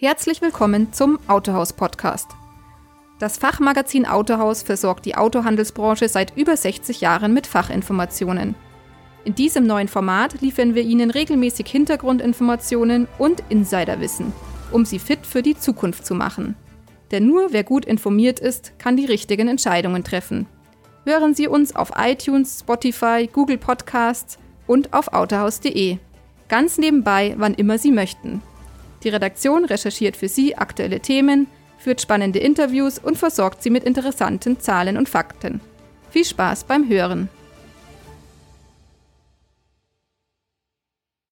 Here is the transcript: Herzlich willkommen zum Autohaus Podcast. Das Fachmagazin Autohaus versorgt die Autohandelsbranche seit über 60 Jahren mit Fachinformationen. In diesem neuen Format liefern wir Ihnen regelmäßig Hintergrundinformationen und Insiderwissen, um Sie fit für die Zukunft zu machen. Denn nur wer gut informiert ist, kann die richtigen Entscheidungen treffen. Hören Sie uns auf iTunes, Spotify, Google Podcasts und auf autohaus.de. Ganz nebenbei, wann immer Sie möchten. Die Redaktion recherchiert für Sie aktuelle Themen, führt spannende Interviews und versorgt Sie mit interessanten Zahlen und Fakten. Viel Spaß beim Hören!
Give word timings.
Herzlich 0.00 0.40
willkommen 0.40 0.92
zum 0.92 1.18
Autohaus 1.26 1.72
Podcast. 1.72 2.30
Das 3.18 3.36
Fachmagazin 3.36 4.06
Autohaus 4.06 4.62
versorgt 4.62 5.04
die 5.06 5.16
Autohandelsbranche 5.16 6.08
seit 6.08 6.36
über 6.36 6.56
60 6.56 7.00
Jahren 7.00 7.34
mit 7.34 7.48
Fachinformationen. 7.48 8.54
In 9.24 9.34
diesem 9.34 9.66
neuen 9.66 9.88
Format 9.88 10.40
liefern 10.40 10.76
wir 10.76 10.84
Ihnen 10.84 11.10
regelmäßig 11.10 11.66
Hintergrundinformationen 11.66 13.08
und 13.18 13.42
Insiderwissen, 13.48 14.32
um 14.70 14.84
Sie 14.84 15.00
fit 15.00 15.26
für 15.26 15.42
die 15.42 15.58
Zukunft 15.58 16.06
zu 16.06 16.14
machen. 16.14 16.54
Denn 17.10 17.26
nur 17.26 17.52
wer 17.52 17.64
gut 17.64 17.84
informiert 17.84 18.38
ist, 18.38 18.78
kann 18.78 18.96
die 18.96 19.06
richtigen 19.06 19.48
Entscheidungen 19.48 20.04
treffen. 20.04 20.46
Hören 21.06 21.34
Sie 21.34 21.48
uns 21.48 21.74
auf 21.74 21.90
iTunes, 21.96 22.60
Spotify, 22.60 23.28
Google 23.32 23.58
Podcasts 23.58 24.38
und 24.68 24.92
auf 24.92 25.12
autohaus.de. 25.12 25.98
Ganz 26.48 26.78
nebenbei, 26.78 27.34
wann 27.36 27.54
immer 27.54 27.78
Sie 27.78 27.90
möchten. 27.90 28.42
Die 29.04 29.08
Redaktion 29.08 29.64
recherchiert 29.64 30.16
für 30.16 30.28
Sie 30.28 30.56
aktuelle 30.56 31.00
Themen, 31.00 31.46
führt 31.78 32.00
spannende 32.00 32.40
Interviews 32.40 32.98
und 32.98 33.16
versorgt 33.16 33.62
Sie 33.62 33.70
mit 33.70 33.84
interessanten 33.84 34.58
Zahlen 34.60 34.96
und 34.96 35.08
Fakten. 35.08 35.60
Viel 36.10 36.24
Spaß 36.24 36.64
beim 36.64 36.88
Hören! 36.88 37.28